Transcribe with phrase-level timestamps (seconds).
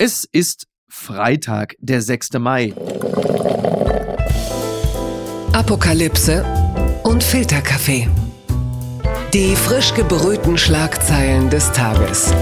[0.00, 2.34] Es ist Freitag, der 6.
[2.34, 2.72] Mai.
[5.52, 6.44] Apokalypse
[7.02, 8.08] und Filterkaffee.
[9.34, 12.32] Die frisch gebrühten Schlagzeilen des Tages.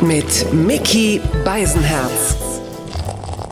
[0.00, 2.36] Mit Mickey Beisenherz.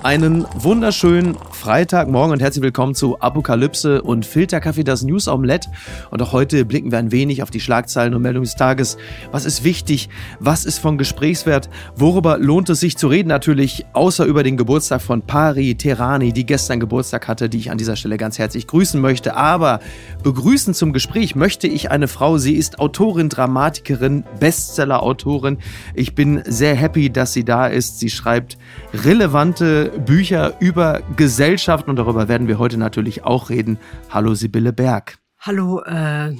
[0.05, 5.69] Einen wunderschönen Freitagmorgen und herzlich willkommen zu Apokalypse und Filterkaffee, das News Omelette.
[6.11, 8.97] Und auch heute blicken wir ein wenig auf die Schlagzeilen und Meldungen des Tages.
[9.31, 10.09] Was ist wichtig?
[10.39, 11.69] Was ist von Gesprächswert?
[11.97, 13.29] Worüber lohnt es sich zu reden?
[13.29, 17.77] Natürlich, außer über den Geburtstag von Pari Terani, die gestern Geburtstag hatte, die ich an
[17.77, 19.37] dieser Stelle ganz herzlich grüßen möchte.
[19.37, 19.81] Aber
[20.23, 22.39] begrüßen zum Gespräch möchte ich eine Frau.
[22.39, 25.59] Sie ist Autorin, Dramatikerin, Bestseller-Autorin.
[25.93, 27.99] Ich bin sehr happy, dass sie da ist.
[27.99, 28.57] Sie schreibt
[28.95, 33.77] relevante Bücher über Gesellschaft Gesellschaft und darüber werden wir heute natürlich auch reden.
[34.09, 35.19] Hallo Sibylle Berg.
[35.41, 36.37] Hallo, äh,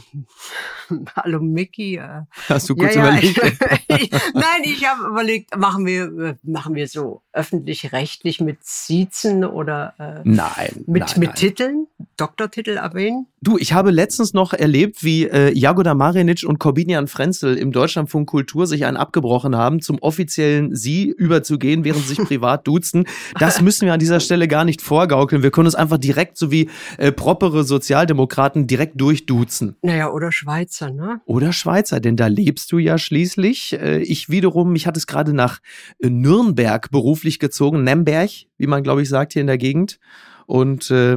[1.17, 1.97] hallo Mickey.
[1.97, 3.37] Äh, Hast du kurz ja, überlegt?
[3.37, 9.95] Ja, ich, nein, ich habe überlegt, machen wir, machen wir so öffentlich-rechtlich mit Siezen oder
[9.99, 11.35] äh, nein, mit, nein, mit nein.
[11.35, 11.87] Titeln,
[12.21, 13.27] Doktortitel erwähnen?
[13.41, 18.29] Du, ich habe letztens noch erlebt, wie äh, Jagoda Marinic und Corbinian Frenzel im Deutschlandfunk
[18.29, 23.07] Kultur sich einen abgebrochen haben, zum offiziellen Sie überzugehen, während sie sich privat duzen.
[23.39, 25.43] Das müssen wir an dieser Stelle gar nicht vorgaukeln.
[25.43, 26.69] Wir können uns einfach direkt, so wie
[26.99, 29.77] äh, propere Sozialdemokraten, direkt durchduzen.
[29.81, 31.23] Naja, oder Schweizer, ne?
[31.25, 33.81] Oder Schweizer, denn da lebst du ja schließlich.
[33.81, 35.61] Äh, ich wiederum, mich hat es gerade nach
[36.01, 39.99] äh, Nürnberg beruflich gezogen, Nemberg, wie man, glaube ich, sagt hier in der Gegend.
[40.47, 41.17] Und äh,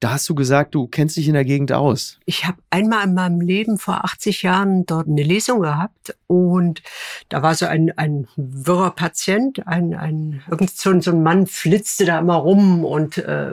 [0.00, 2.18] da hast du gesagt, du kennst dich in der Gegend aus.
[2.24, 6.82] Ich habe einmal in meinem Leben vor 80 Jahren dort eine Lesung gehabt und
[7.28, 12.06] da war so ein, ein wirrer Patient, ein, ein, irgend so, so ein Mann flitzte
[12.06, 13.52] da immer rum und äh,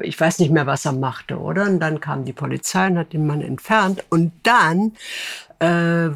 [0.00, 1.64] ich weiß nicht mehr, was er machte, oder?
[1.66, 4.94] Und dann kam die Polizei und hat den Mann entfernt und dann
[5.60, 5.66] äh,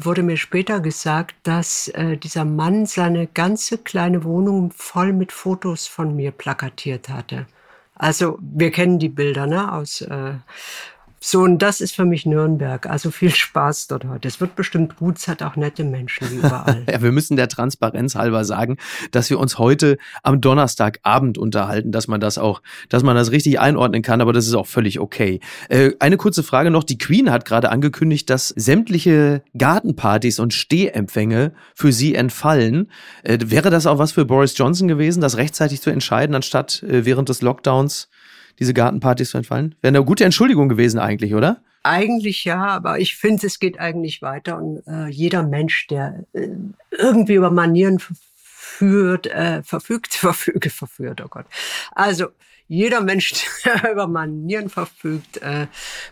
[0.03, 5.87] wurde mir später gesagt, dass äh, dieser Mann seine ganze kleine Wohnung voll mit Fotos
[5.87, 7.47] von mir plakatiert hatte.
[7.99, 10.35] Also wir kennen die Bilder ne, aus äh,
[11.21, 12.85] so, und das ist für mich Nürnberg.
[12.85, 14.27] Also viel Spaß dort heute.
[14.27, 15.17] Es wird bestimmt gut.
[15.17, 16.83] Es hat auch nette Menschen überall.
[16.89, 18.77] ja, wir müssen der Transparenz halber sagen,
[19.11, 23.59] dass wir uns heute am Donnerstagabend unterhalten, dass man das auch, dass man das richtig
[23.59, 25.41] einordnen kann, aber das ist auch völlig okay.
[25.67, 26.83] Äh, eine kurze Frage noch.
[26.83, 32.91] Die Queen hat gerade angekündigt, dass sämtliche Gartenpartys und Stehempfänge für sie entfallen.
[33.23, 37.03] Äh, wäre das auch was für Boris Johnson gewesen, das rechtzeitig zu entscheiden, anstatt äh,
[37.05, 38.09] während des Lockdowns
[38.59, 39.75] diese Gartenpartys zu entfallen?
[39.81, 41.61] Wäre eine gute Entschuldigung gewesen eigentlich, oder?
[41.83, 46.49] Eigentlich ja, aber ich finde, es geht eigentlich weiter und äh, jeder Mensch, der äh,
[46.91, 51.45] irgendwie über Manieren verführt, äh, verfügt, verfüge, verführt, oh Gott.
[51.93, 52.27] Also
[52.69, 53.33] jeder Mensch,
[53.65, 55.67] der über Manieren verfügt, äh,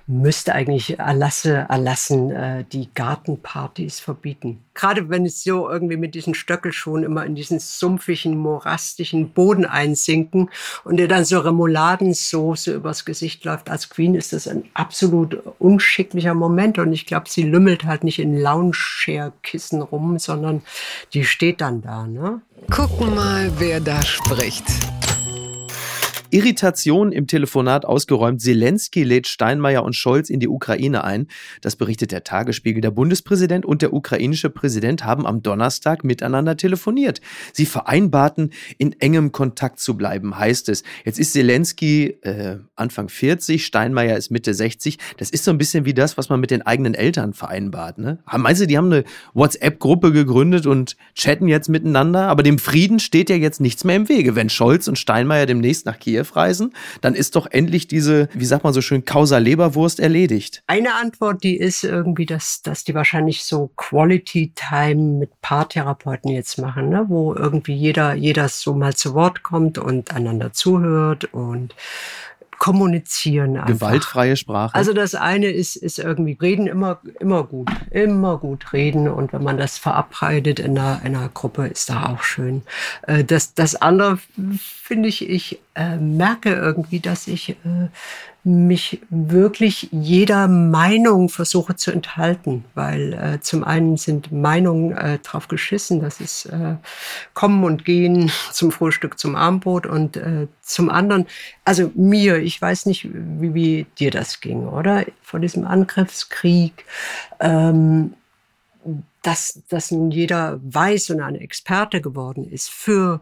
[0.08, 4.64] müsste eigentlich Erlasse erlassen, äh, die Gartenpartys verbieten.
[4.74, 10.50] Gerade wenn es so irgendwie mit diesen Stöckelschuhen immer in diesen sumpfigen, morastischen Boden einsinken
[10.84, 13.70] und dir dann so Remouladensoße übers Gesicht läuft.
[13.70, 18.20] Als Queen ist das ein absolut unschicklicher Moment und ich glaube, sie lümmelt halt nicht
[18.20, 20.64] in Lounge-Chair-Kissen rum, sondern
[21.14, 22.08] die steht dann da.
[22.08, 22.42] Ne?
[22.72, 24.66] Gucken mal, wer da spricht.
[26.30, 28.42] Irritation im Telefonat ausgeräumt.
[28.42, 31.28] Zelensky lädt Steinmeier und Scholz in die Ukraine ein.
[31.62, 32.82] Das berichtet der Tagesspiegel.
[32.82, 37.22] Der Bundespräsident und der ukrainische Präsident haben am Donnerstag miteinander telefoniert.
[37.54, 40.84] Sie vereinbarten, in engem Kontakt zu bleiben, heißt es.
[41.06, 44.98] Jetzt ist Zelensky äh, Anfang 40, Steinmeier ist Mitte 60.
[45.18, 47.98] Das ist so ein bisschen wie das, was man mit den eigenen Eltern vereinbart.
[47.98, 48.20] Ne?
[48.38, 52.28] Meinst du, die haben eine WhatsApp-Gruppe gegründet und chatten jetzt miteinander?
[52.28, 54.36] Aber dem Frieden steht ja jetzt nichts mehr im Wege.
[54.36, 58.46] Wenn Scholz und Steinmeier demnächst nach Kiew Kiew reisen, dann ist doch endlich diese, wie
[58.46, 60.64] sagt man so schön, Causa Leberwurst erledigt.
[60.68, 66.58] Eine Antwort, die ist irgendwie, dass, dass die wahrscheinlich so Quality Time mit Paartherapeuten jetzt
[66.58, 67.06] machen, ne?
[67.08, 71.76] wo irgendwie jeder, jeder so mal zu Wort kommt und einander zuhört und
[72.58, 73.58] kommunizieren.
[73.58, 73.68] Einfach.
[73.68, 74.76] Gewaltfreie Sprache.
[74.76, 79.08] Also das eine ist, ist irgendwie reden immer, immer gut, immer gut reden.
[79.08, 82.64] Und wenn man das verabredet in einer, in einer Gruppe, ist da auch schön.
[83.04, 84.20] Äh, das, das andere
[84.60, 87.90] finde ich, ich äh, merke irgendwie, dass ich äh,
[88.48, 95.50] mich wirklich jeder Meinung versuche zu enthalten, weil äh, zum einen sind Meinungen äh, drauf
[95.50, 96.76] geschissen, das ist äh,
[97.34, 101.28] Kommen und Gehen zum Frühstück, zum Abendbrot und äh, zum anderen,
[101.66, 105.06] also mir, ich weiß nicht, wie, wie dir das ging, oder?
[105.22, 106.86] Vor diesem Angriffskrieg,
[107.42, 108.14] ähm,
[109.24, 113.20] dass, dass nun jeder weiß und ein Experte geworden ist für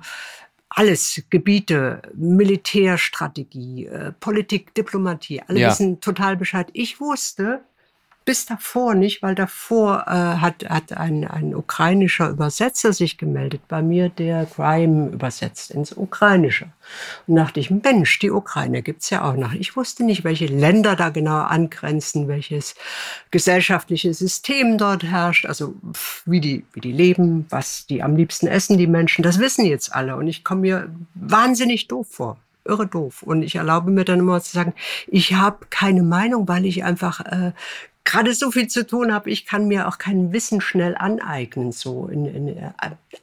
[0.69, 5.69] alles Gebiete, Militärstrategie, äh, Politik, Diplomatie, alle ja.
[5.69, 6.69] wissen total Bescheid.
[6.73, 7.63] Ich wusste,
[8.25, 13.83] bis davor nicht, weil davor äh, hat, hat ein, ein ukrainischer Übersetzer sich gemeldet bei
[13.83, 16.67] mir, der Crime übersetzt ins Ukrainische.
[17.27, 19.53] Und dachte ich, Mensch, die Ukraine gibt's ja auch noch.
[19.53, 22.73] Ich wusste nicht, welche Länder da genau angrenzen, welches
[23.29, 25.75] gesellschaftliche System dort herrscht, also
[26.25, 29.21] wie die, wie die leben, was die am liebsten essen, die Menschen.
[29.21, 30.15] Das wissen jetzt alle.
[30.15, 32.37] Und ich komme mir wahnsinnig doof vor
[32.67, 33.21] irre doof.
[33.21, 34.73] Und ich erlaube mir dann immer zu sagen,
[35.07, 37.51] ich habe keine Meinung, weil ich einfach äh,
[38.05, 42.07] gerade so viel zu tun habe, ich kann mir auch kein Wissen schnell aneignen, so
[42.07, 42.71] in, in äh,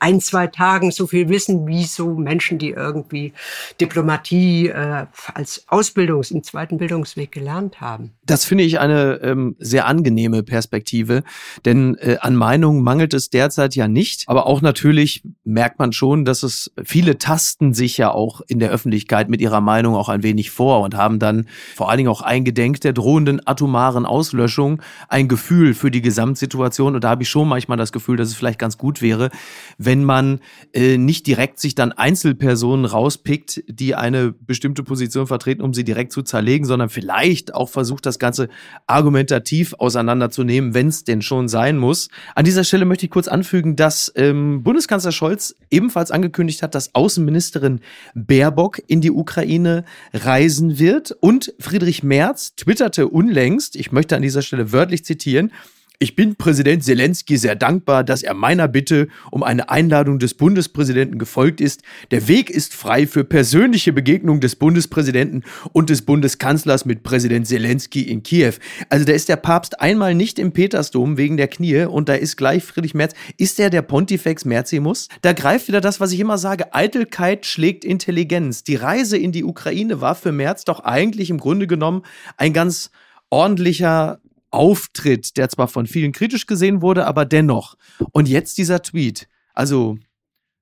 [0.00, 3.32] ein, zwei Tagen so viel Wissen wie so Menschen, die irgendwie
[3.80, 8.10] Diplomatie äh, als Ausbildungs-, im zweiten Bildungsweg gelernt haben.
[8.26, 11.22] Das finde ich eine ähm, sehr angenehme Perspektive,
[11.64, 16.24] denn äh, an Meinungen mangelt es derzeit ja nicht, aber auch natürlich merkt man schon,
[16.24, 20.24] dass es viele tasten sich ja auch in der Öffentlichkeit mit ihrer Meinung auch ein
[20.24, 21.46] wenig vor und haben dann
[21.76, 26.94] vor allen Dingen auch eingedenk der drohenden atomaren Auslöschung Betrachtung ein Gefühl für die Gesamtsituation.
[26.94, 29.30] Und da habe ich schon manchmal das Gefühl, dass es vielleicht ganz gut wäre,
[29.78, 30.40] wenn man
[30.72, 36.12] äh, nicht direkt sich dann Einzelpersonen rauspickt, die eine bestimmte Position vertreten, um sie direkt
[36.12, 38.48] zu zerlegen, sondern vielleicht auch versucht, das Ganze
[38.86, 42.08] argumentativ auseinanderzunehmen, wenn es denn schon sein muss.
[42.34, 46.94] An dieser Stelle möchte ich kurz anfügen, dass ähm, Bundeskanzler Scholz ebenfalls angekündigt hat, dass
[46.94, 47.80] Außenministerin
[48.14, 51.12] Baerbock in die Ukraine reisen wird.
[51.20, 55.52] Und Friedrich Merz twitterte unlängst, ich möchte an dieser Stelle Stelle wörtlich zitieren.
[55.98, 61.16] Ich bin Präsident Zelensky sehr dankbar, dass er meiner Bitte um eine Einladung des Bundespräsidenten
[61.16, 61.82] gefolgt ist.
[62.10, 68.02] Der Weg ist frei für persönliche Begegnung des Bundespräsidenten und des Bundeskanzlers mit Präsident Zelensky
[68.02, 68.54] in Kiew.
[68.88, 72.36] Also da ist der Papst einmal nicht im Petersdom wegen der Knie und da ist
[72.36, 73.14] gleich Friedrich Merz.
[73.36, 75.08] Ist er der Pontifex Mercimus?
[75.20, 78.64] Da greift wieder das, was ich immer sage, Eitelkeit schlägt Intelligenz.
[78.64, 82.02] Die Reise in die Ukraine war für Merz doch eigentlich im Grunde genommen
[82.36, 82.90] ein ganz
[83.30, 84.18] ordentlicher
[84.52, 87.76] Auftritt, der zwar von vielen kritisch gesehen wurde, aber dennoch.
[88.12, 89.28] Und jetzt dieser Tweet.
[89.54, 89.98] Also,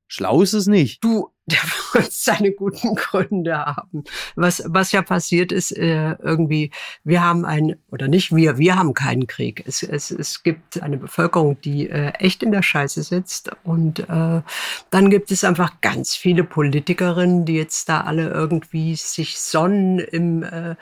[0.09, 1.05] schlau ist es nicht.
[1.05, 1.59] Du, der
[1.93, 4.05] wird seine guten Gründe haben.
[4.37, 6.71] Was, was ja passiert ist, äh, irgendwie,
[7.05, 9.65] wir haben ein, oder nicht wir, wir haben keinen Krieg.
[9.67, 13.51] Es, es, es gibt eine Bevölkerung, die äh, echt in der Scheiße sitzt.
[13.65, 14.43] Und äh,
[14.91, 20.43] dann gibt es einfach ganz viele Politikerinnen, die jetzt da alle irgendwie sich sonnen im
[20.43, 20.77] äh,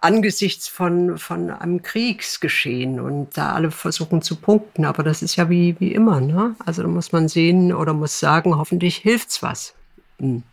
[0.00, 4.84] angesichts von, von einem Kriegsgeschehen und da alle versuchen zu punkten.
[4.84, 6.20] Aber das ist ja wie, wie immer.
[6.20, 6.54] Ne?
[6.64, 9.74] Also da muss man sehen oder muss sagen, hoffentlich hilft's was.
[10.22, 10.44] Hm,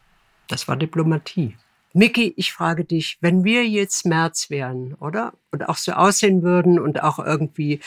[0.47, 1.55] das war Diplomatie.
[1.93, 5.33] Mickey, ich frage dich, wenn wir jetzt März wären, oder?
[5.51, 7.79] Und auch so aussehen würden und auch irgendwie,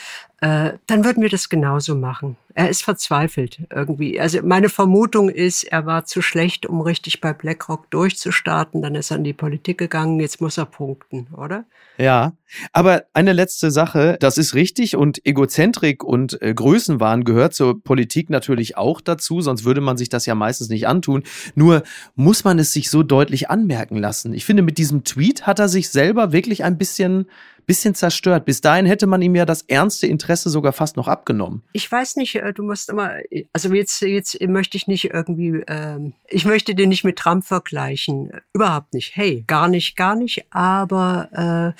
[0.43, 2.35] äh, dann würden wir das genauso machen.
[2.53, 4.19] Er ist verzweifelt irgendwie.
[4.19, 8.81] Also meine Vermutung ist, er war zu schlecht, um richtig bei BlackRock durchzustarten.
[8.81, 10.19] Dann ist er in die Politik gegangen.
[10.19, 11.63] Jetzt muss er punkten, oder?
[11.97, 12.33] Ja,
[12.73, 18.29] aber eine letzte Sache, das ist richtig und Egozentrik und äh, Größenwahn gehört zur Politik
[18.29, 21.23] natürlich auch dazu, sonst würde man sich das ja meistens nicht antun.
[21.55, 21.83] Nur
[22.15, 24.33] muss man es sich so deutlich anmerken lassen.
[24.33, 27.27] Ich finde, mit diesem Tweet hat er sich selber wirklich ein bisschen
[27.65, 28.45] bisschen zerstört.
[28.45, 31.63] Bis dahin hätte man ihm ja das ernste Interesse sogar fast noch abgenommen.
[31.73, 33.11] Ich weiß nicht, äh, du musst immer,
[33.51, 38.31] also jetzt, jetzt möchte ich nicht irgendwie, ähm, ich möchte den nicht mit Trump vergleichen.
[38.53, 39.15] Überhaupt nicht.
[39.15, 40.45] Hey, gar nicht, gar nicht.
[40.51, 41.79] Aber äh,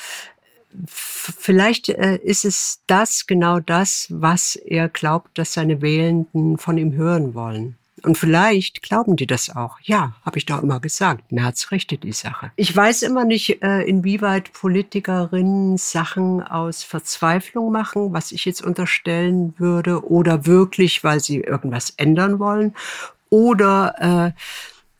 [0.85, 6.93] vielleicht äh, ist es das, genau das, was er glaubt, dass seine Wählenden von ihm
[6.93, 7.77] hören wollen.
[8.03, 9.79] Und vielleicht glauben die das auch.
[9.81, 11.31] Ja, habe ich doch immer gesagt.
[11.31, 12.51] Merz richtet die Sache.
[12.55, 19.53] Ich weiß immer nicht, äh, inwieweit Politikerinnen Sachen aus Verzweiflung machen, was ich jetzt unterstellen
[19.57, 22.75] würde, oder wirklich, weil sie irgendwas ändern wollen,
[23.29, 24.39] oder äh,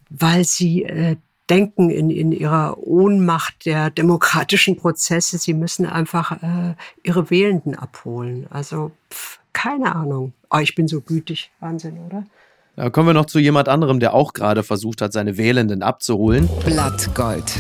[0.09, 1.17] weil sie äh,
[1.49, 8.47] denken in, in ihrer Ohnmacht der demokratischen Prozesse, sie müssen einfach äh, ihre Wählenden abholen.
[8.49, 10.33] Also pff, keine Ahnung.
[10.49, 11.51] Oh, ich bin so gütig.
[11.59, 12.25] Wahnsinn, oder?
[12.75, 16.49] Da kommen wir noch zu jemand anderem, der auch gerade versucht hat, seine Wählenden abzuholen.
[16.65, 17.53] Blattgold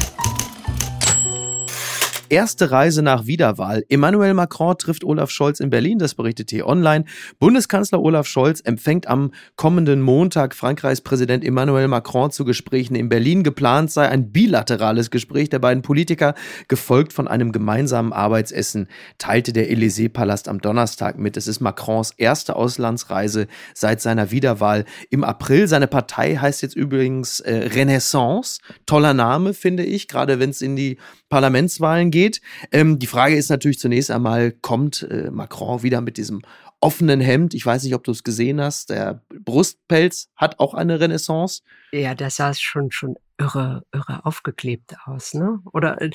[2.33, 3.85] erste Reise nach Wiederwahl.
[3.89, 7.05] Emmanuel Macron trifft Olaf Scholz in Berlin, das berichtet hier online.
[7.37, 13.43] Bundeskanzler Olaf Scholz empfängt am kommenden Montag Frankreichs Präsident Emmanuel Macron zu Gesprächen in Berlin.
[13.43, 16.33] Geplant sei ein bilaterales Gespräch der beiden Politiker,
[16.67, 18.87] gefolgt von einem gemeinsamen Arbeitsessen,
[19.19, 21.37] teilte der Élysée-Palast am Donnerstag mit.
[21.37, 25.67] Es ist Macrons erste Auslandsreise seit seiner Wiederwahl im April.
[25.67, 28.59] Seine Partei heißt jetzt übrigens äh, Renaissance.
[28.87, 30.97] Toller Name, finde ich, gerade wenn es in die
[31.33, 32.41] Parlamentswahlen geht.
[32.71, 36.43] Ähm, die Frage ist natürlich zunächst einmal, kommt äh, Macron wieder mit diesem
[36.79, 37.55] offenen Hemd?
[37.55, 38.91] Ich weiß nicht, ob du es gesehen hast.
[38.91, 41.63] Der Brustpelz hat auch eine Renaissance.
[41.91, 45.59] Ja, der sah schon, schon irre, irre aufgeklebt aus, ne?
[45.71, 46.11] Oder äh,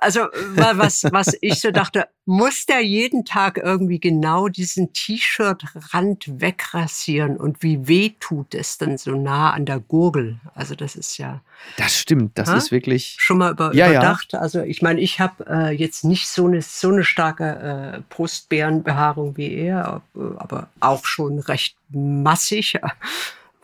[0.00, 0.20] also
[0.54, 7.62] was, was ich so dachte, muss der jeden Tag irgendwie genau diesen T-Shirt-Rand wegrasieren und
[7.62, 10.38] wie weh tut es denn so nah an der Gurgel?
[10.54, 11.40] Also das ist ja.
[11.76, 12.56] Das stimmt, das ha?
[12.56, 13.16] ist wirklich.
[13.18, 14.32] Schon mal über, ja, überdacht.
[14.34, 14.40] Ja.
[14.40, 19.36] Also ich meine, ich habe äh, jetzt nicht so eine so eine starke äh, Brustbeerenbehaarung
[19.36, 20.02] wie er,
[20.36, 22.78] aber auch schon recht massig.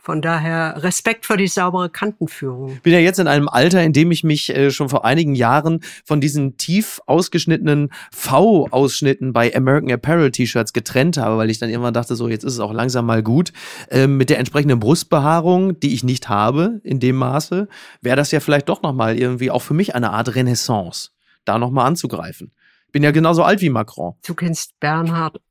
[0.07, 2.75] Von daher Respekt für die saubere Kantenführung.
[2.75, 5.35] Ich bin ja jetzt in einem Alter, in dem ich mich äh, schon vor einigen
[5.35, 11.69] Jahren von diesen tief ausgeschnittenen V-Ausschnitten bei American Apparel T-Shirts getrennt habe, weil ich dann
[11.69, 13.51] irgendwann dachte, so jetzt ist es auch langsam mal gut.
[13.91, 17.67] Ähm, mit der entsprechenden Brustbehaarung, die ich nicht habe in dem Maße,
[17.99, 21.09] wäre das ja vielleicht doch nochmal irgendwie auch für mich eine Art Renaissance,
[21.43, 22.53] da nochmal anzugreifen.
[22.91, 24.15] Bin ja genauso alt wie Macron.
[24.25, 25.41] Du kennst Bernhard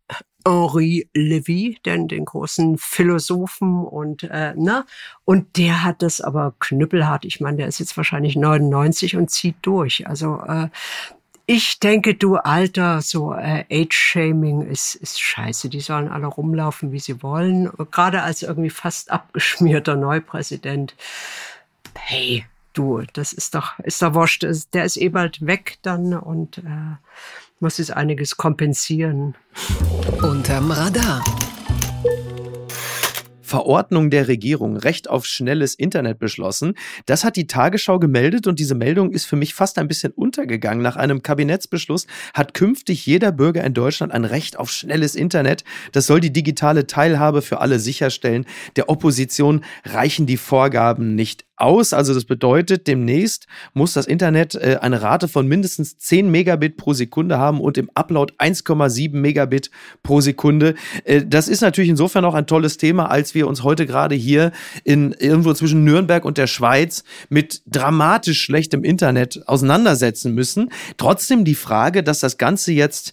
[0.46, 4.84] Henri Levy, den, den großen Philosophen und äh, ne
[5.24, 7.24] und der hat das aber knüppelhart.
[7.24, 10.06] Ich meine, der ist jetzt wahrscheinlich 99 und zieht durch.
[10.06, 10.68] Also äh,
[11.46, 15.68] ich denke, du Alter, so äh, Age-Shaming ist, ist scheiße.
[15.68, 17.70] Die sollen alle rumlaufen, wie sie wollen.
[17.92, 20.96] Gerade als irgendwie fast abgeschmierter Neupräsident.
[21.94, 22.44] Hey,
[22.76, 24.46] du, das ist doch, ist doch wurscht.
[24.72, 26.96] Der ist eh bald weg dann und äh,
[27.60, 29.34] muss es einiges kompensieren.
[30.22, 31.24] Unterm Radar.
[33.46, 36.74] Verordnung der Regierung, Recht auf schnelles Internet beschlossen.
[37.06, 40.82] Das hat die Tagesschau gemeldet und diese Meldung ist für mich fast ein bisschen untergegangen.
[40.82, 45.62] Nach einem Kabinettsbeschluss hat künftig jeder Bürger in Deutschland ein Recht auf schnelles Internet.
[45.92, 48.46] Das soll die digitale Teilhabe für alle sicherstellen.
[48.74, 51.92] Der Opposition reichen die Vorgaben nicht aus.
[51.92, 56.92] Also das bedeutet, demnächst muss das Internet äh, eine Rate von mindestens 10 Megabit pro
[56.92, 59.70] Sekunde haben und im Upload 1,7 Megabit
[60.02, 60.74] pro Sekunde.
[61.04, 64.52] Äh, das ist natürlich insofern auch ein tolles Thema, als wir uns heute gerade hier
[64.84, 70.70] in irgendwo zwischen Nürnberg und der Schweiz mit dramatisch schlechtem Internet auseinandersetzen müssen.
[70.96, 73.12] Trotzdem die Frage, dass das Ganze jetzt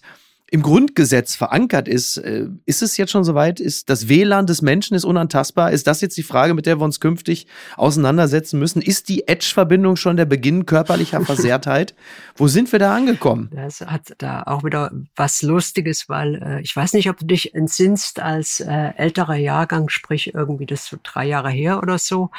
[0.54, 2.16] im Grundgesetz verankert ist.
[2.16, 3.58] Äh, ist es jetzt schon soweit?
[3.58, 5.72] Ist das WLAN des Menschen ist unantastbar?
[5.72, 8.80] Ist das jetzt die Frage, mit der wir uns künftig auseinandersetzen müssen?
[8.80, 11.96] Ist die Edge-Verbindung schon der Beginn körperlicher Versehrtheit?
[12.36, 13.50] Wo sind wir da angekommen?
[13.52, 17.52] Das hat da auch wieder was Lustiges, weil äh, ich weiß nicht, ob du dich
[17.52, 22.30] entsinnst als äh, älterer Jahrgang, sprich irgendwie das so drei Jahre her oder so.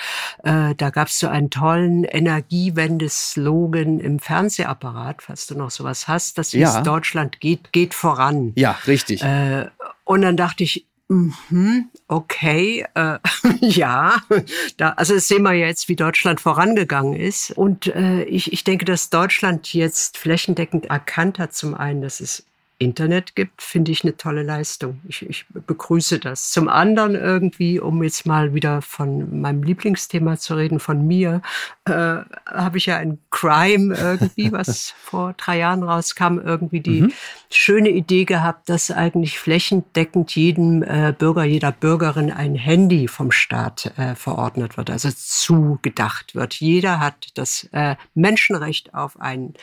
[0.46, 6.38] Äh, da gab es so einen tollen Energiewende-Slogan im Fernsehapparat, falls du noch sowas hast.
[6.38, 6.78] Das ja.
[6.78, 8.54] ist Deutschland geht, geht voran.
[8.56, 9.24] Ja, richtig.
[9.24, 9.68] Äh,
[10.04, 13.20] und dann dachte ich, Mhm, okay, äh,
[13.62, 14.16] ja,
[14.78, 17.52] da, also das sehen wir jetzt, wie Deutschland vorangegangen ist.
[17.52, 22.48] Und äh, ich, ich denke, dass Deutschland jetzt flächendeckend erkannt hat, zum einen, dass es
[22.78, 25.00] Internet gibt, finde ich eine tolle Leistung.
[25.08, 26.52] Ich, ich begrüße das.
[26.52, 31.42] Zum anderen irgendwie, um jetzt mal wieder von meinem Lieblingsthema zu reden, von mir,
[31.86, 37.14] äh, habe ich ja ein Crime irgendwie, was vor drei Jahren rauskam, irgendwie die mhm.
[37.50, 43.94] schöne Idee gehabt, dass eigentlich flächendeckend jedem äh, Bürger, jeder Bürgerin ein Handy vom Staat
[43.98, 46.56] äh, verordnet wird, also zugedacht wird.
[46.56, 49.54] Jeder hat das äh, Menschenrecht auf ein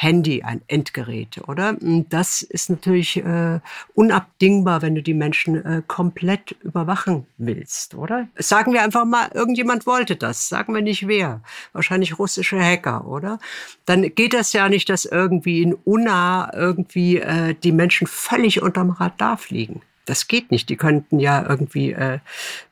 [0.00, 1.76] Handy, ein Endgerät, oder?
[1.80, 3.58] Das ist natürlich äh,
[3.94, 8.28] unabdingbar, wenn du die Menschen äh, komplett überwachen willst, oder?
[8.36, 10.48] Sagen wir einfach mal, irgendjemand wollte das.
[10.48, 11.40] Sagen wir nicht wer.
[11.72, 13.40] Wahrscheinlich russische Hacker, oder?
[13.86, 18.90] Dann geht das ja nicht, dass irgendwie in Unna irgendwie äh, die Menschen völlig unterm
[18.90, 19.82] Radar fliegen.
[20.08, 20.70] Das geht nicht.
[20.70, 22.20] Die könnten ja irgendwie äh,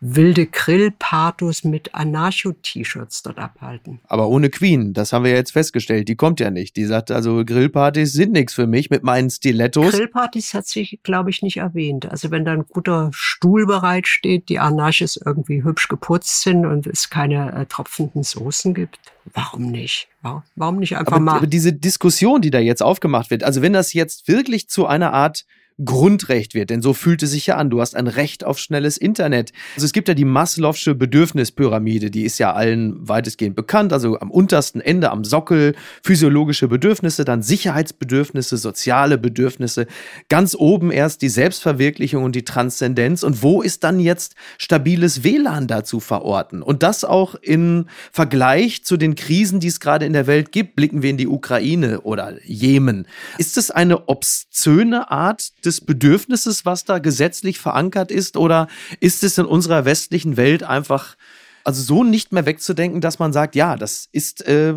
[0.00, 4.00] wilde Grillpartos mit Anarcho-T-Shirts dort abhalten.
[4.09, 6.09] Aber ohne Queen, das haben wir jetzt festgestellt.
[6.09, 6.76] Die kommt ja nicht.
[6.76, 9.93] Die sagt also, Grillpartys sind nichts für mich mit meinen Stilettos.
[9.93, 12.11] Grillpartys hat sich, glaube ich, nicht erwähnt.
[12.11, 17.11] Also wenn da ein guter Stuhl bereitsteht, die Anarchis irgendwie hübsch geputzt sind und es
[17.11, 18.99] keine äh, tropfenden Soßen gibt,
[19.35, 20.09] warum nicht?
[20.57, 21.37] Warum nicht einfach aber, mal?
[21.37, 25.12] Aber diese Diskussion, die da jetzt aufgemacht wird, also wenn das jetzt wirklich zu einer
[25.12, 25.45] Art
[25.85, 27.68] Grundrecht wird, denn so fühlt es sich ja an.
[27.68, 29.52] Du hast ein Recht auf schnelles Internet.
[29.75, 33.92] Also es gibt ja die Maslow'sche Bedürfnispyramide, die ist ja allen weitestgehend bekannt.
[33.92, 39.87] Also am untersten Ende, am Sockel, physiologische Bedürfnisse, dann Sicherheitsbedürfnisse, soziale Bedürfnisse.
[40.30, 43.23] Ganz oben erst die Selbstverwirklichung und die Transzendenz.
[43.23, 46.62] Und wo ist dann jetzt stabiles WLAN dazu verorten?
[46.62, 50.75] Und das auch im Vergleich zu den Krisen, die es gerade in der Welt gibt.
[50.75, 53.06] Blicken wir in die Ukraine oder Jemen.
[53.37, 58.37] Ist es eine obszöne Art des Bedürfnisses, was da gesetzlich verankert ist?
[58.37, 58.68] Oder
[59.00, 61.16] ist es in unserer westlichen Welt einfach
[61.64, 64.75] also so nicht mehr wegzudenken, dass man sagt, ja, das ist äh,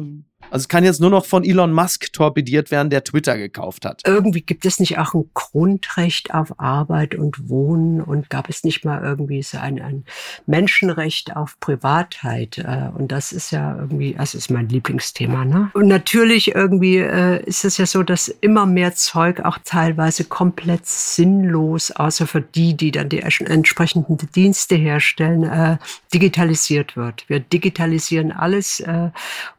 [0.52, 4.02] Also es kann jetzt nur noch von Elon Musk torpediert werden, der Twitter gekauft hat.
[4.06, 8.84] Irgendwie gibt es nicht auch ein Grundrecht auf Arbeit und Wohnen und gab es nicht
[8.84, 10.06] mal irgendwie so ein, ein
[10.46, 12.58] Menschenrecht auf Privatheit?
[12.58, 15.46] Äh, und das ist ja irgendwie, das ist mein Lieblingsthema.
[15.46, 15.70] Ne?
[15.74, 20.86] Und natürlich irgendwie äh, ist es ja so, dass immer mehr Zeug auch teilweise komplett
[20.86, 25.78] sinnlos, außer für die, die dann die entsprechenden Dienste herstellen, äh,
[26.14, 27.30] digitalisiert wird.
[27.30, 28.84] Wir digitalisieren alles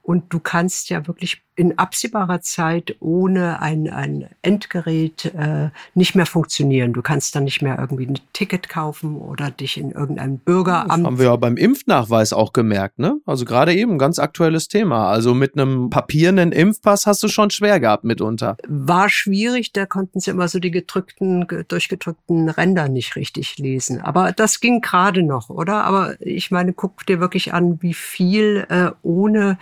[0.02, 6.24] und du kannst ja wirklich in absehbarer Zeit ohne ein, ein Endgerät äh, nicht mehr
[6.24, 6.94] funktionieren.
[6.94, 10.88] Du kannst dann nicht mehr irgendwie ein Ticket kaufen oder dich in irgendein Bürgeramt.
[10.90, 13.20] Das haben wir ja beim Impfnachweis auch gemerkt, ne?
[13.26, 15.10] Also gerade eben ganz aktuelles Thema.
[15.10, 18.56] Also mit einem papierenden Impfpass hast du schon schwer gehabt mitunter.
[18.66, 24.00] War schwierig, da konnten sie immer so die gedrückten, durchgedrückten Ränder nicht richtig lesen.
[24.00, 25.84] Aber das ging gerade noch, oder?
[25.84, 29.58] Aber ich meine, guck dir wirklich an, wie viel äh, ohne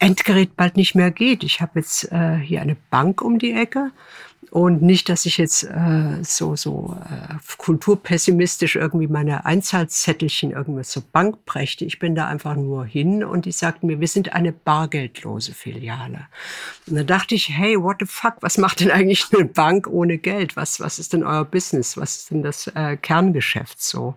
[0.00, 1.44] Endgerät bald nicht mehr geht.
[1.44, 3.92] Ich habe jetzt äh, hier eine Bank um die Ecke
[4.50, 11.02] und nicht, dass ich jetzt äh, so, so äh, kulturpessimistisch irgendwie meine Einzahlzettelchen irgendwas zur
[11.02, 11.84] Bank brächte.
[11.84, 16.28] Ich bin da einfach nur hin und die sagten mir, wir sind eine bargeldlose Filiale.
[16.86, 20.18] Und dann dachte ich, hey, what the fuck, was macht denn eigentlich eine Bank ohne
[20.18, 20.56] Geld?
[20.56, 21.96] Was, was ist denn euer Business?
[21.96, 24.14] Was ist denn das äh, Kerngeschäft so?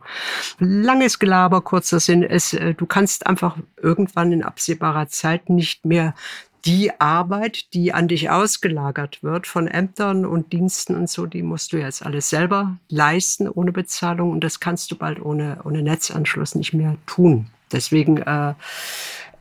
[0.59, 6.13] Langes Gelaber, kurzer Sinn, ist, äh, du kannst einfach irgendwann in absehbarer Zeit nicht mehr
[6.65, 11.73] die Arbeit, die an dich ausgelagert wird von Ämtern und Diensten und so, die musst
[11.73, 16.55] du jetzt alles selber leisten ohne Bezahlung und das kannst du bald ohne, ohne Netzanschluss
[16.55, 17.47] nicht mehr tun.
[17.71, 18.53] Deswegen, äh,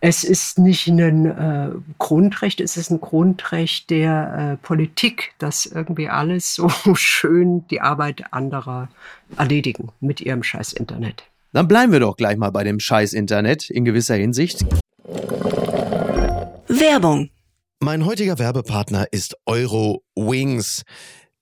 [0.01, 6.09] es ist nicht ein äh, Grundrecht, es ist ein Grundrecht der äh, Politik, dass irgendwie
[6.09, 8.89] alles so schön die Arbeit anderer
[9.37, 11.25] erledigen mit ihrem scheiß Internet.
[11.53, 14.65] Dann bleiben wir doch gleich mal bei dem scheiß Internet in gewisser Hinsicht.
[16.81, 17.31] Werbung.
[17.81, 20.83] Mein heutiger Werbepartner ist Euro Wings.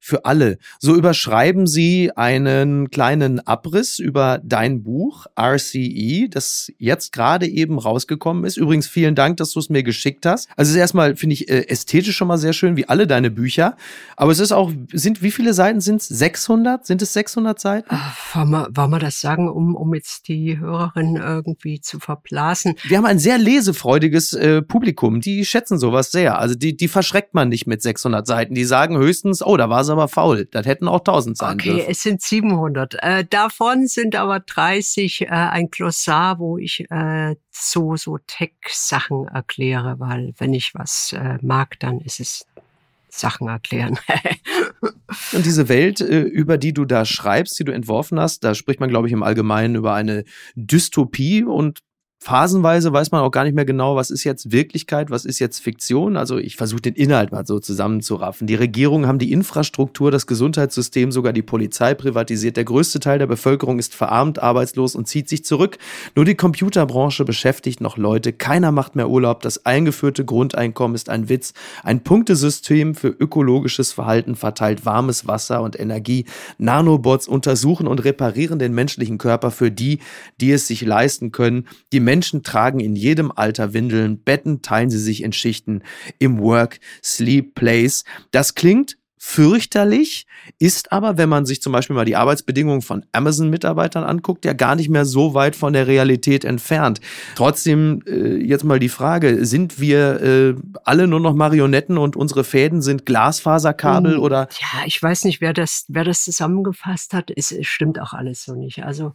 [0.00, 0.58] für alle.
[0.78, 8.44] So überschreiben sie einen kleinen Abriss über dein Buch RCE, das jetzt gerade eben rausgekommen
[8.44, 8.56] ist.
[8.56, 10.48] Übrigens vielen Dank, dass du es mir geschickt hast.
[10.56, 13.30] Also es ist erstmal finde ich äh, ästhetisch schon mal sehr schön, wie alle deine
[13.30, 13.76] Bücher.
[14.16, 16.08] Aber es ist auch sind wie viele Seiten sind es?
[16.08, 16.86] 600?
[16.86, 17.88] Sind es 600 Seiten?
[17.90, 22.74] Ach, wollen, wir, wollen wir das sagen, um um jetzt die Hörerin irgendwie zu verblasen?
[22.84, 25.20] Wir haben ein sehr lesefreudiges äh, Publikum.
[25.20, 26.38] Die schätzen sowas sehr.
[26.38, 28.54] Also die die verschreckt man nicht mit 600 Seiten.
[28.54, 30.46] Die sagen höchstens, oh, da war aber faul.
[30.50, 31.80] Das hätten auch 1000 sein okay, dürfen.
[31.80, 32.96] Okay, es sind 700.
[33.02, 39.96] Äh, davon sind aber 30 äh, ein Glossar, wo ich äh, so so Tech-Sachen erkläre,
[39.98, 42.46] weil wenn ich was äh, mag, dann ist es
[43.08, 43.98] Sachen erklären.
[45.32, 48.80] Und diese Welt, äh, über die du da schreibst, die du entworfen hast, da spricht
[48.80, 51.80] man, glaube ich, im Allgemeinen über eine Dystopie und
[52.22, 55.58] phasenweise weiß man auch gar nicht mehr genau, was ist jetzt Wirklichkeit, was ist jetzt
[55.58, 56.18] Fiktion.
[56.18, 58.46] Also ich versuche den Inhalt mal so zusammenzuraffen.
[58.46, 62.58] Die Regierungen haben die Infrastruktur, das Gesundheitssystem, sogar die Polizei privatisiert.
[62.58, 65.78] Der größte Teil der Bevölkerung ist verarmt, arbeitslos und zieht sich zurück.
[66.14, 68.34] Nur die Computerbranche beschäftigt noch Leute.
[68.34, 69.40] Keiner macht mehr Urlaub.
[69.40, 71.54] Das eingeführte Grundeinkommen ist ein Witz.
[71.84, 76.26] Ein Punktesystem für ökologisches Verhalten verteilt warmes Wasser und Energie.
[76.58, 80.00] Nanobots untersuchen und reparieren den menschlichen Körper für die,
[80.38, 81.66] die es sich leisten können.
[81.94, 85.84] Die Menschen tragen in jedem Alter Windeln, Betten teilen sie sich in Schichten
[86.18, 88.02] im Work, Sleep, Place.
[88.32, 90.26] Das klingt fürchterlich,
[90.58, 94.76] ist aber, wenn man sich zum Beispiel mal die Arbeitsbedingungen von Amazon-Mitarbeitern anguckt, ja gar
[94.76, 97.02] nicht mehr so weit von der Realität entfernt.
[97.36, 100.54] Trotzdem äh, jetzt mal die Frage, sind wir äh,
[100.84, 104.48] alle nur noch Marionetten und unsere Fäden sind Glasfaserkabel um, oder?
[104.58, 107.30] Ja, ich weiß nicht, wer das, wer das zusammengefasst hat.
[107.30, 108.84] Es, es stimmt auch alles so nicht.
[108.84, 109.12] Also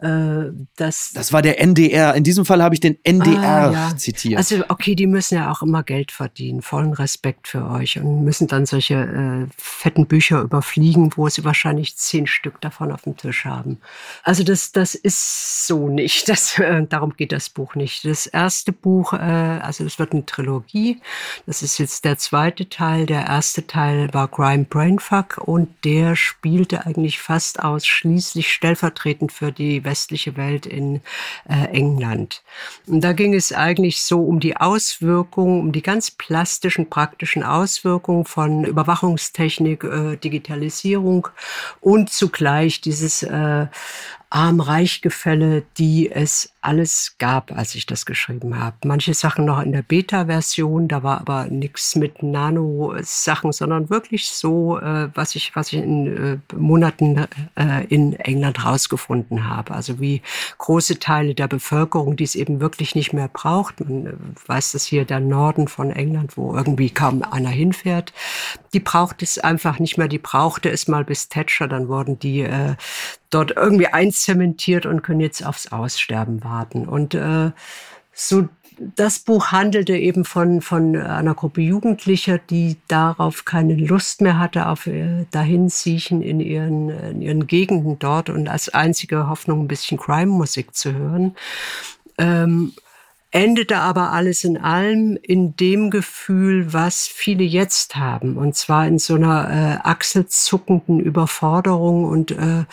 [0.00, 1.10] äh, das.
[1.14, 2.14] Das war der NDR.
[2.14, 3.96] In diesem Fall habe ich den NDR ah, ja.
[3.96, 4.38] zitiert.
[4.38, 6.62] Also okay, die müssen ja auch immer Geld verdienen.
[6.62, 12.26] Vollen Respekt für euch und müssen dann solche fetten Bücher überfliegen, wo sie wahrscheinlich zehn
[12.26, 13.78] Stück davon auf dem Tisch haben.
[14.22, 16.28] Also das, das ist so nicht.
[16.28, 18.04] Das, äh, darum geht das Buch nicht.
[18.04, 21.00] Das erste Buch, äh, also das wird eine Trilogie.
[21.46, 23.06] Das ist jetzt der zweite Teil.
[23.06, 29.84] Der erste Teil war Crime Brainfuck und der spielte eigentlich fast ausschließlich stellvertretend für die
[29.84, 31.00] westliche Welt in
[31.48, 32.42] äh, England.
[32.86, 38.24] Und da ging es eigentlich so um die Auswirkungen, um die ganz plastischen, praktischen Auswirkungen
[38.24, 41.28] von Überwachungstechniken Technik, äh, Digitalisierung
[41.80, 43.66] und zugleich dieses äh,
[44.30, 48.76] Arm-Reich-Gefälle, die es alles gab, als ich das geschrieben habe.
[48.84, 54.78] Manche Sachen noch in der Beta-Version, da war aber nichts mit Nano-Sachen, sondern wirklich so,
[54.78, 59.72] äh, was ich, was ich in äh, Monaten äh, in England rausgefunden habe.
[59.72, 60.20] Also wie
[60.58, 63.80] große Teile der Bevölkerung, die es eben wirklich nicht mehr braucht.
[63.80, 64.12] Man äh,
[64.46, 68.12] weiß das hier, der Norden von England, wo irgendwie kaum einer hinfährt.
[68.74, 70.08] Die braucht es einfach nicht mehr.
[70.08, 72.74] Die brauchte es mal bis Thatcher, dann wurden die äh,
[73.30, 76.88] dort irgendwie einzementiert und können jetzt aufs Aussterben warten.
[76.88, 77.50] Und äh,
[78.12, 78.48] so
[78.96, 84.66] das Buch handelte eben von, von einer Gruppe Jugendlicher, die darauf keine Lust mehr hatte,
[84.66, 89.98] auf äh, Dahinsiechen in ihren, in ihren Gegenden dort und als einzige Hoffnung ein bisschen
[89.98, 91.36] Crime-Musik zu hören.
[92.18, 92.72] Ähm,
[93.30, 98.98] endete aber alles in allem in dem Gefühl, was viele jetzt haben, und zwar in
[98.98, 102.64] so einer äh, achselzuckenden Überforderung und äh,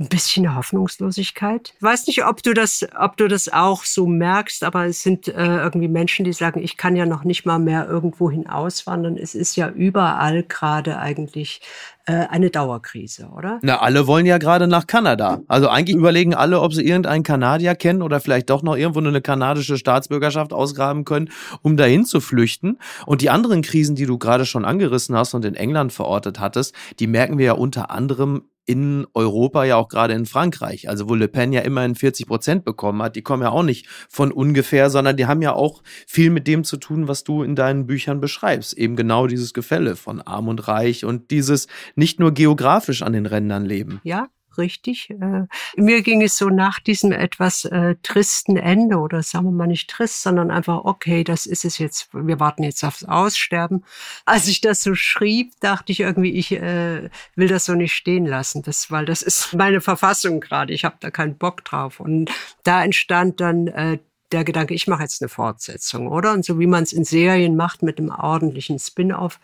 [0.00, 1.74] ein bisschen Hoffnungslosigkeit.
[1.76, 5.28] Ich weiß nicht, ob du das, ob du das auch so merkst, aber es sind
[5.28, 9.18] äh, irgendwie Menschen, die sagen, ich kann ja noch nicht mal mehr irgendwo hin auswandern.
[9.18, 11.60] Es ist ja überall gerade eigentlich
[12.06, 13.58] äh, eine Dauerkrise, oder?
[13.60, 15.42] Na, alle wollen ja gerade nach Kanada.
[15.48, 19.20] Also eigentlich überlegen alle, ob sie irgendeinen Kanadier kennen oder vielleicht doch noch irgendwo eine
[19.20, 21.28] kanadische Staatsbürgerschaft ausgraben können,
[21.60, 22.78] um dahin zu flüchten.
[23.04, 26.74] Und die anderen Krisen, die du gerade schon angerissen hast und in England verortet hattest,
[27.00, 30.88] die merken wir ja unter anderem in Europa, ja auch gerade in Frankreich.
[30.88, 33.88] Also wo Le Pen ja immerhin 40 Prozent bekommen hat, die kommen ja auch nicht
[34.08, 37.56] von ungefähr, sondern die haben ja auch viel mit dem zu tun, was du in
[37.56, 38.78] deinen Büchern beschreibst.
[38.78, 43.26] Eben genau dieses Gefälle von Arm und Reich und dieses nicht nur geografisch an den
[43.26, 44.00] Rändern leben.
[44.04, 44.28] Ja,
[44.60, 45.10] richtig.
[45.10, 45.46] Äh,
[45.76, 49.90] mir ging es so nach diesem etwas äh, tristen Ende oder sagen wir mal nicht
[49.90, 53.84] trist, sondern einfach, okay, das ist es jetzt, wir warten jetzt aufs Aussterben.
[54.24, 58.26] Als ich das so schrieb, dachte ich irgendwie, ich äh, will das so nicht stehen
[58.26, 61.98] lassen, das, weil das ist meine Verfassung gerade, ich habe da keinen Bock drauf.
[61.98, 62.30] Und
[62.62, 63.98] da entstand dann äh,
[64.32, 66.32] der Gedanke, ich mache jetzt eine Fortsetzung, oder?
[66.32, 69.38] Und so wie man es in Serien macht mit einem ordentlichen Spin-off,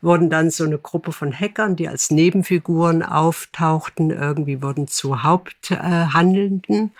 [0.00, 6.92] wurden dann so eine Gruppe von Hackern, die als Nebenfiguren auftauchten, irgendwie wurden zu Haupthandelnden,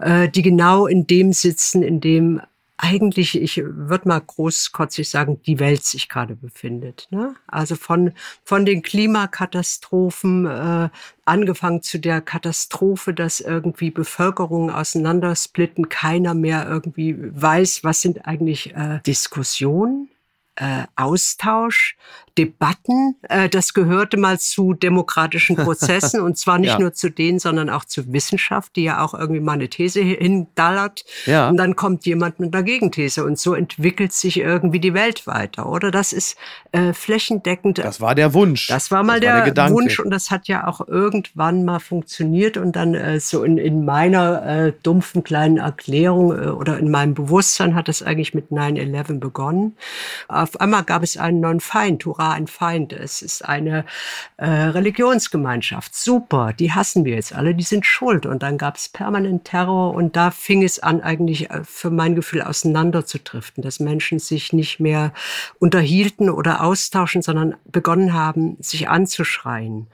[0.00, 2.40] äh, die genau in dem sitzen, in dem
[2.76, 7.06] eigentlich, ich würde mal großkotzig sagen, die Welt sich gerade befindet.
[7.10, 7.34] Ne?
[7.46, 8.12] Also von,
[8.44, 10.88] von den Klimakatastrophen, äh,
[11.24, 18.74] angefangen zu der Katastrophe, dass irgendwie Bevölkerungen auseinandersplitten, keiner mehr irgendwie weiß, was sind eigentlich
[18.74, 20.08] äh, Diskussionen,
[20.56, 21.96] äh, Austausch,
[22.36, 23.16] Debatten.
[23.28, 26.78] Äh, das gehörte mal zu demokratischen Prozessen und zwar nicht ja.
[26.78, 31.04] nur zu denen, sondern auch zur Wissenschaft, die ja auch irgendwie mal eine These hindallert.
[31.26, 31.48] Ja.
[31.48, 35.68] Und dann kommt jemand mit einer Gegenthese und so entwickelt sich irgendwie die Welt weiter,
[35.68, 35.90] oder?
[35.90, 36.36] Das ist
[36.72, 37.78] äh, flächendeckend.
[37.78, 38.66] Das war der Wunsch.
[38.68, 41.78] Das war mal das der, war der Wunsch und das hat ja auch irgendwann mal
[41.78, 46.90] funktioniert und dann äh, so in, in meiner äh, dumpfen kleinen Erklärung äh, oder in
[46.90, 49.76] meinem Bewusstsein hat es eigentlich mit 9-11 begonnen
[50.44, 52.92] auf einmal gab es einen neuen Feind, hurra, ein Feind.
[52.92, 53.86] Es ist eine
[54.36, 58.26] äh, Religionsgemeinschaft, super, die hassen wir jetzt alle, die sind schuld.
[58.26, 62.14] Und dann gab es permanent Terror und da fing es an, eigentlich äh, für mein
[62.14, 65.14] Gefühl auseinanderzudriften, dass Menschen sich nicht mehr
[65.58, 69.88] unterhielten oder austauschen, sondern begonnen haben, sich anzuschreien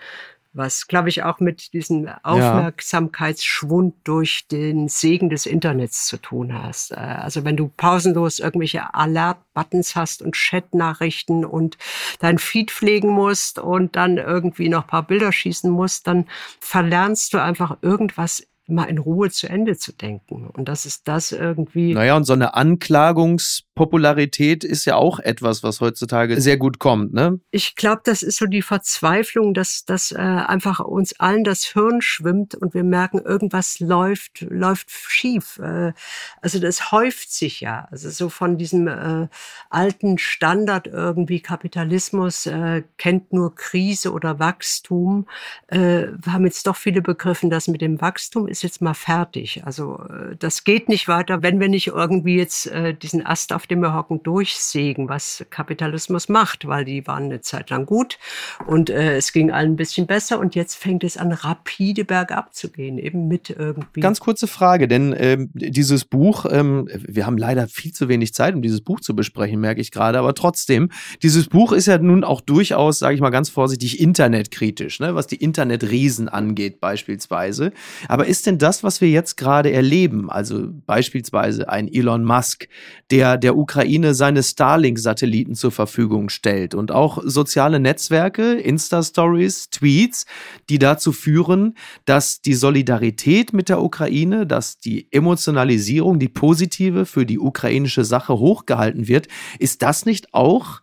[0.53, 6.91] was, glaube ich, auch mit diesem Aufmerksamkeitsschwund durch den Segen des Internets zu tun hast.
[6.91, 11.79] Äh, also wenn du pausenlos irgendwelche Alert-Buttons hast und Chat-Nachrichten und
[12.19, 16.27] dein Feed pflegen musst und dann irgendwie noch paar Bilder schießen musst, dann
[16.59, 20.49] verlernst du einfach irgendwas mal in Ruhe zu Ende zu denken.
[20.49, 21.95] Und das ist das irgendwie.
[21.95, 27.41] Naja, und so eine Anklagungspopularität ist ja auch etwas, was heutzutage sehr gut kommt, ne?
[27.51, 32.01] Ich glaube, das ist so die Verzweiflung, dass, dass äh, einfach uns allen das Hirn
[32.01, 35.59] schwimmt und wir merken, irgendwas läuft, läuft schief.
[35.59, 35.93] Äh,
[36.41, 37.89] also das häuft sich ja.
[37.91, 39.29] Also so von diesem äh,
[39.69, 45.27] alten Standard irgendwie Kapitalismus äh, kennt nur Krise oder Wachstum.
[45.69, 48.95] Äh, wir haben jetzt doch viele begriffen, dass mit dem Wachstum ist ist jetzt mal
[48.95, 49.63] fertig.
[49.65, 53.67] Also äh, das geht nicht weiter, wenn wir nicht irgendwie jetzt äh, diesen Ast, auf
[53.67, 58.19] dem wir hocken, durchsägen, was Kapitalismus macht, weil die waren eine Zeit lang gut
[58.67, 62.55] und äh, es ging allen ein bisschen besser und jetzt fängt es an, rapide bergab
[62.55, 64.01] zu gehen, eben mit irgendwie.
[64.01, 68.55] Ganz kurze Frage, denn ähm, dieses Buch, ähm, wir haben leider viel zu wenig Zeit,
[68.55, 70.91] um dieses Buch zu besprechen, merke ich gerade, aber trotzdem,
[71.23, 75.27] dieses Buch ist ja nun auch durchaus, sage ich mal ganz vorsichtig, internetkritisch, ne, was
[75.27, 77.73] die Internetriesen angeht beispielsweise.
[78.09, 82.69] Aber ist denn das, was wir jetzt gerade erleben, also beispielsweise ein Elon Musk,
[83.11, 90.27] der der Ukraine seine Starlink-Satelliten zur Verfügung stellt und auch soziale Netzwerke, Insta-Stories, Tweets,
[90.69, 91.75] die dazu führen,
[92.05, 98.39] dass die Solidarität mit der Ukraine, dass die Emotionalisierung, die positive für die ukrainische Sache
[98.39, 100.81] hochgehalten wird, ist das nicht auch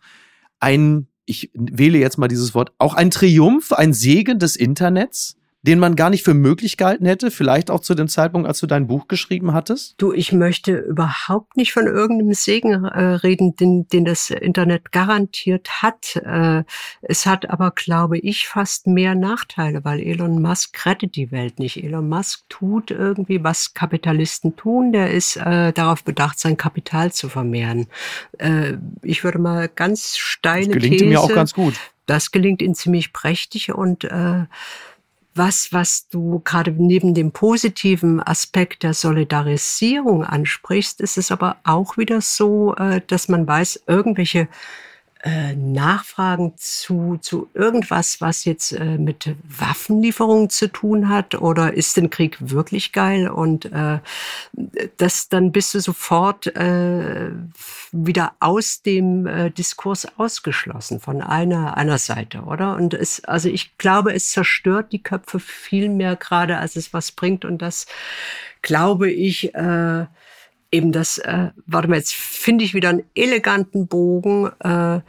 [0.60, 5.37] ein ich wähle jetzt mal dieses Wort, auch ein Triumph, ein Segen des Internets?
[5.62, 8.66] Den man gar nicht für möglich gehalten hätte, vielleicht auch zu dem Zeitpunkt, als du
[8.66, 9.94] dein Buch geschrieben hattest?
[9.98, 15.82] Du, ich möchte überhaupt nicht von irgendeinem Segen äh, reden, den, den das Internet garantiert
[15.82, 16.14] hat.
[16.16, 16.62] Äh,
[17.02, 21.82] es hat aber, glaube ich, fast mehr Nachteile, weil Elon Musk rettet die Welt nicht.
[21.82, 24.92] Elon Musk tut irgendwie, was Kapitalisten tun.
[24.92, 27.88] Der ist äh, darauf bedacht, sein Kapital zu vermehren.
[28.38, 31.74] Äh, ich würde mal ganz steile das gelingt These, ihm ja auch ganz gut.
[32.06, 34.44] Das gelingt ihm ziemlich prächtig und äh,
[35.38, 41.96] was, was du gerade neben dem positiven Aspekt der Solidarisierung ansprichst, ist es aber auch
[41.96, 44.48] wieder so, äh, dass man weiß, irgendwelche
[45.28, 51.34] äh, Nachfragen zu, zu irgendwas, was jetzt äh, mit Waffenlieferungen zu tun hat?
[51.34, 53.28] Oder ist den Krieg wirklich geil?
[53.28, 53.98] Und äh,
[54.96, 57.30] das dann bist du sofort äh,
[57.92, 62.76] wieder aus dem äh, Diskurs ausgeschlossen von einer einer Seite, oder?
[62.76, 67.12] Und es, also ich glaube, es zerstört die Köpfe viel mehr gerade, als es was
[67.12, 67.44] bringt.
[67.44, 67.86] Und das
[68.62, 70.06] glaube ich äh,
[70.70, 74.50] eben das, äh, warte mal, jetzt finde ich wieder einen eleganten Bogen.
[74.60, 75.00] Äh, äh,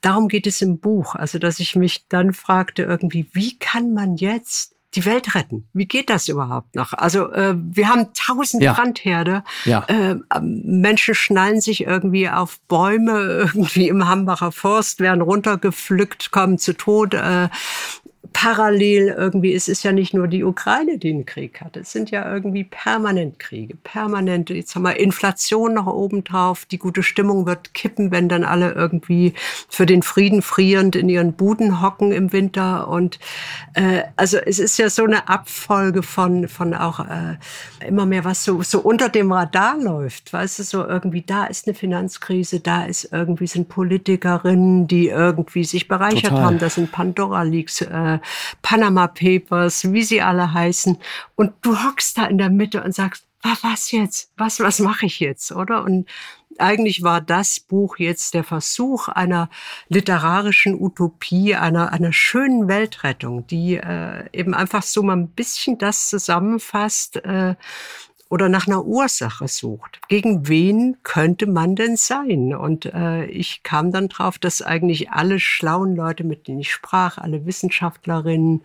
[0.00, 1.14] darum geht es im Buch.
[1.14, 5.66] Also, dass ich mich dann fragte irgendwie, wie kann man jetzt die Welt retten.
[5.72, 6.92] Wie geht das überhaupt noch?
[6.92, 8.72] Also äh, wir haben tausend ja.
[8.72, 9.42] Brandherde.
[9.64, 9.84] Ja.
[9.88, 13.20] Äh, Menschen schnallen sich irgendwie auf Bäume
[13.54, 17.14] irgendwie im Hambacher Forst, werden runtergepflückt, kommen zu Tod.
[17.14, 17.48] Äh,
[18.34, 21.76] parallel irgendwie, es ist ja nicht nur die Ukraine, die einen Krieg hat.
[21.76, 26.66] Es sind ja irgendwie permanent Kriege, permanent, jetzt haben wir Inflation noch oben drauf.
[26.66, 29.34] Die gute Stimmung wird kippen, wenn dann alle irgendwie
[29.68, 32.88] für den Frieden frierend in ihren Buden hocken im Winter.
[32.88, 33.20] Und
[33.74, 37.38] äh, also es ist ja so eine Abfolge von, von auch äh,
[37.86, 40.32] immer mehr, was so, so unter dem Radar läuft.
[40.32, 45.62] Weißt du, so irgendwie, da ist eine Finanzkrise, da ist irgendwie sind Politikerinnen, die irgendwie
[45.62, 46.42] sich bereichert Total.
[46.42, 46.58] haben.
[46.58, 47.82] Das sind Pandora-Leaks.
[47.82, 48.18] Äh,
[48.62, 50.98] Panama Papers, wie sie alle heißen.
[51.34, 53.26] Und du hockst da in der Mitte und sagst,
[53.62, 54.32] was jetzt?
[54.36, 55.84] Was, was mache ich jetzt, oder?
[55.84, 56.08] Und
[56.58, 59.50] eigentlich war das Buch jetzt der Versuch einer
[59.88, 66.08] literarischen Utopie, einer, einer schönen Weltrettung, die äh, eben einfach so mal ein bisschen das
[66.08, 67.56] zusammenfasst, äh,
[68.30, 70.00] oder nach einer Ursache sucht.
[70.08, 72.54] Gegen wen könnte man denn sein?
[72.54, 77.18] Und äh, ich kam dann drauf, dass eigentlich alle schlauen Leute, mit denen ich sprach,
[77.18, 78.62] alle Wissenschaftlerinnen,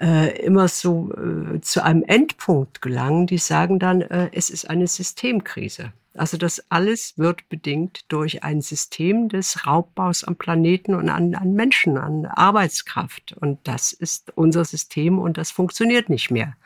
[0.00, 4.86] äh, immer so äh, zu einem Endpunkt gelangen, die sagen dann, äh, es ist eine
[4.86, 5.92] Systemkrise.
[6.14, 11.52] Also das alles wird bedingt durch ein System des Raubbaus am Planeten und an, an
[11.52, 13.36] Menschen, an Arbeitskraft.
[13.40, 16.56] Und das ist unser System und das funktioniert nicht mehr.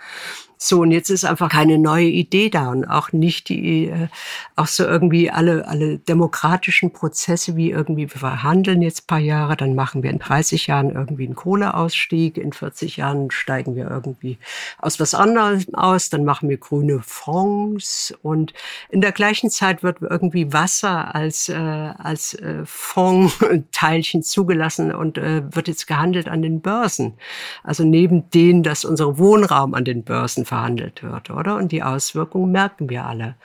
[0.57, 4.09] So, und jetzt ist einfach keine neue Idee da und auch nicht die, äh,
[4.57, 9.75] auch so irgendwie alle, alle demokratischen Prozesse, wie irgendwie wir verhandeln jetzt paar Jahre, dann
[9.75, 14.39] machen wir in 30 Jahren irgendwie einen Kohleausstieg, in 40 Jahren steigen wir irgendwie
[14.79, 18.53] aus was anderem aus, dann machen wir grüne Fonds und
[18.91, 25.43] in der gleichen Zeit wird irgendwie Wasser als, äh, als äh, Fondsteilchen zugelassen und äh,
[25.55, 27.15] wird jetzt gehandelt an den Börsen.
[27.63, 31.57] Also neben denen, dass unser Wohnraum an den Börsen verhandelt wird, oder?
[31.57, 33.37] Und die Auswirkungen merken wir alle.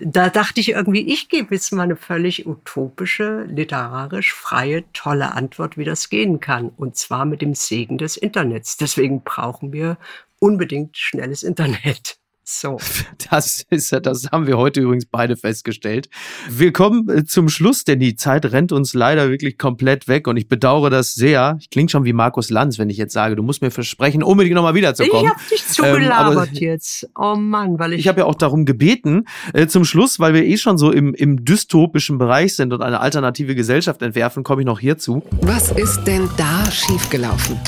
[0.00, 5.76] Da dachte ich irgendwie, ich gebe jetzt mal eine völlig utopische, literarisch freie, tolle Antwort,
[5.76, 6.70] wie das gehen kann.
[6.76, 8.76] Und zwar mit dem Segen des Internets.
[8.76, 9.98] Deswegen brauchen wir
[10.38, 12.18] unbedingt schnelles Internet.
[12.50, 12.78] So.
[13.30, 16.08] Das ist ja, das haben wir heute übrigens beide festgestellt.
[16.48, 20.38] Wir kommen äh, zum Schluss, denn die Zeit rennt uns leider wirklich komplett weg und
[20.38, 21.58] ich bedauere das sehr.
[21.60, 24.54] Ich klinge schon wie Markus Lanz, wenn ich jetzt sage, du musst mir versprechen, unbedingt
[24.54, 25.26] nochmal wiederzukommen.
[25.26, 27.06] Ich hab dich zugelabert ähm, jetzt.
[27.18, 28.00] Oh Mann, weil ich.
[28.00, 31.12] Ich habe ja auch darum gebeten, äh, zum Schluss, weil wir eh schon so im,
[31.12, 35.22] im dystopischen Bereich sind und eine alternative Gesellschaft entwerfen, komme ich noch hierzu.
[35.42, 37.60] Was ist denn da schiefgelaufen?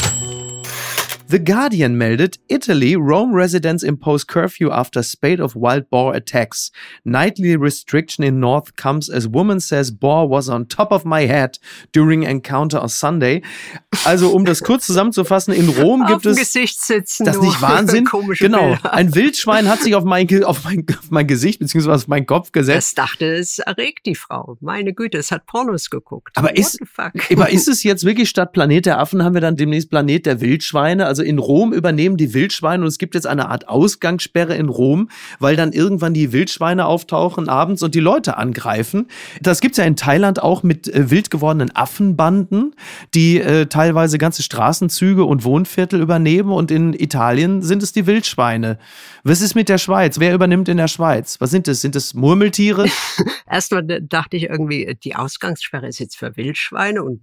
[1.30, 6.72] The Guardian meldet, Italy, Rome residents impose curfew after spate of wild boar attacks.
[7.04, 11.60] Nightly restriction in north comes as woman says boar was on top of my head
[11.92, 13.42] during encounter on Sunday.
[14.04, 16.36] Also, um das kurz zusammenzufassen, in Rom gibt es.
[16.36, 18.08] Gesicht sitzen, das nicht Wahnsinn?
[18.40, 18.70] Genau.
[18.70, 18.92] Bilder.
[18.92, 22.50] Ein Wildschwein hat sich auf mein, auf mein, auf mein Gesicht beziehungsweise auf meinen Kopf
[22.50, 22.98] gesetzt.
[22.98, 24.56] Das dachte, es erregt die Frau.
[24.60, 26.36] Meine Güte, es hat Pornos geguckt.
[26.36, 26.80] Aber What ist-?
[27.30, 30.40] Aber ist es jetzt wirklich statt Planet der Affen haben wir dann demnächst Planet der
[30.40, 31.06] Wildschweine?
[31.06, 35.09] Also in Rom übernehmen die Wildschweine und es gibt jetzt eine Art Ausgangssperre in Rom,
[35.38, 39.09] weil dann irgendwann die Wildschweine auftauchen abends und die Leute angreifen.
[39.40, 42.74] Das gibt's ja in Thailand auch mit äh, wild gewordenen Affenbanden,
[43.14, 48.78] die äh, teilweise ganze Straßenzüge und Wohnviertel übernehmen und in Italien sind es die Wildschweine.
[49.24, 50.18] Was ist mit der Schweiz?
[50.18, 51.40] Wer übernimmt in der Schweiz?
[51.40, 51.80] Was sind es?
[51.80, 52.87] Sind es Murmeltiere?
[53.50, 57.20] Erstmal dachte ich irgendwie, die Ausgangssperre ist jetzt für Wildschweine und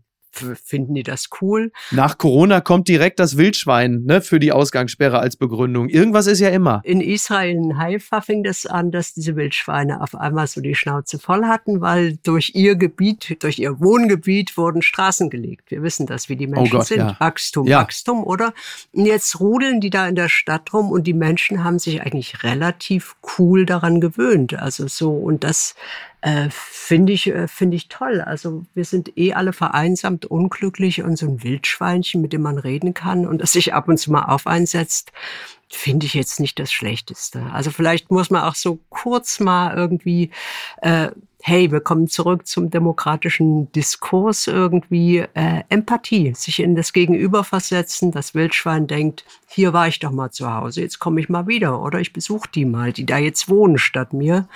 [0.63, 1.71] finden die das cool?
[1.91, 5.89] Nach Corona kommt direkt das Wildschwein ne, für die Ausgangssperre als Begründung.
[5.89, 6.81] Irgendwas ist ja immer.
[6.83, 11.19] In Israel, in Haifa, fing das an, dass diese Wildschweine auf einmal so die Schnauze
[11.19, 15.71] voll hatten, weil durch ihr Gebiet, durch ihr Wohngebiet wurden Straßen gelegt.
[15.71, 16.99] Wir wissen das, wie die Menschen Oh Gott, sind.
[16.99, 17.15] ja.
[17.19, 17.81] Wachstum, Ja.
[17.81, 18.53] Wachstum, oder?
[18.93, 22.43] Und jetzt rudeln die da in der Stadt rum und die Menschen haben sich eigentlich
[22.43, 24.53] relativ cool daran gewöhnt.
[24.53, 25.75] Also so, und das
[26.21, 28.21] äh, finde ich, äh, finde ich toll.
[28.21, 32.93] Also wir sind eh alle vereinsamt, unglücklich und so ein Wildschweinchen, mit dem man reden
[32.93, 35.11] kann und das sich ab und zu mal auf einsetzt,
[35.69, 37.43] finde ich jetzt nicht das Schlechteste.
[37.51, 40.31] Also vielleicht muss man auch so kurz mal irgendwie,
[40.81, 41.09] äh,
[41.41, 48.11] hey, wir kommen zurück zum demokratischen Diskurs irgendwie, äh, Empathie, sich in das Gegenüber versetzen.
[48.11, 51.81] Das Wildschwein denkt, hier war ich doch mal zu Hause, jetzt komme ich mal wieder
[51.81, 54.47] oder ich besuche die mal, die da jetzt wohnen statt mir.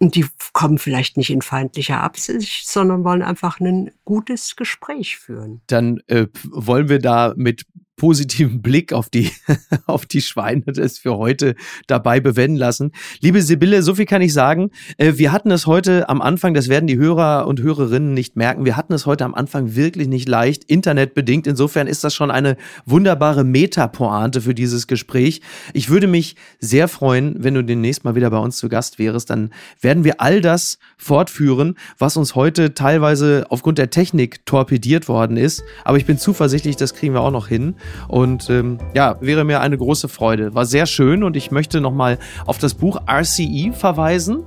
[0.00, 5.60] Und die kommen vielleicht nicht in feindlicher Absicht, sondern wollen einfach ein gutes Gespräch führen.
[5.66, 7.64] Dann äh, wollen wir da mit
[7.98, 9.30] positivem Blick auf die,
[9.86, 11.54] auf die Schweine das für heute
[11.86, 12.92] dabei bewenden lassen.
[13.20, 14.70] Liebe Sibylle, so viel kann ich sagen.
[14.96, 18.64] Äh, wir hatten es heute am Anfang, das werden die Hörer und Hörerinnen nicht merken,
[18.64, 21.46] wir hatten es heute am Anfang wirklich nicht leicht, internetbedingt.
[21.46, 22.56] Insofern ist das schon eine
[22.86, 25.42] wunderbare Metapointe für dieses Gespräch.
[25.74, 29.30] Ich würde mich sehr freuen, wenn du demnächst mal wieder bei uns zu Gast wärst.
[29.30, 35.36] Dann werden wir all das fortführen, was uns heute teilweise aufgrund der Technik torpediert worden
[35.36, 35.64] ist.
[35.84, 37.74] Aber ich bin zuversichtlich, das kriegen wir auch noch hin.
[38.08, 40.54] Und ähm, ja, wäre mir eine große Freude.
[40.54, 44.44] War sehr schön und ich möchte nochmal auf das Buch RCE verweisen,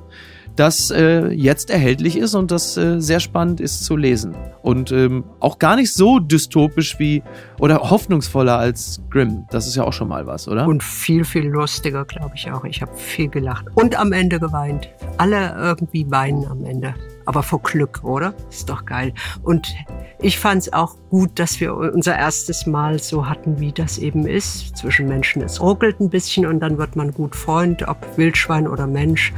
[0.56, 4.36] das äh, jetzt erhältlich ist und das äh, sehr spannend ist zu lesen.
[4.62, 7.23] Und ähm, auch gar nicht so dystopisch wie
[7.60, 9.45] oder hoffnungsvoller als Grimm.
[9.49, 10.67] Das ist ja auch schon mal was, oder?
[10.67, 12.65] Und viel, viel lustiger, glaube ich auch.
[12.65, 14.89] Ich habe viel gelacht und am Ende geweint.
[15.17, 16.93] Alle irgendwie weinen am Ende.
[17.25, 18.34] Aber vor Glück, oder?
[18.49, 19.13] Ist doch geil.
[19.43, 19.73] Und
[20.19, 24.27] ich fand es auch gut, dass wir unser erstes Mal so hatten, wie das eben
[24.27, 24.77] ist.
[24.77, 25.41] Zwischen Menschen.
[25.41, 29.34] Es ruckelt ein bisschen und dann wird man gut Freund, ob Wildschwein oder Mensch.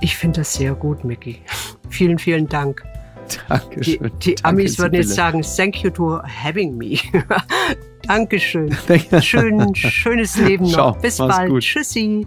[0.00, 1.40] Ich finde das sehr gut, Mickey.
[1.88, 2.82] Vielen, vielen Dank.
[3.30, 4.12] Die, Dankeschön.
[4.22, 6.98] die Danke, Amis würden jetzt sagen, thank you to having me.
[8.06, 8.76] Dankeschön.
[9.20, 10.98] Schön, schönes Leben Ciao, noch.
[11.00, 11.50] Bis mach's bald.
[11.50, 11.62] gut.
[11.62, 12.26] Tschüssi.